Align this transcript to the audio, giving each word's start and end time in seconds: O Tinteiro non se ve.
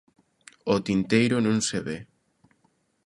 O 0.73 0.75
Tinteiro 0.87 1.37
non 1.45 1.57
se 1.67 1.79
ve. 1.87 1.97